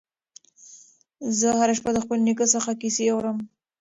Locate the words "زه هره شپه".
1.39-1.89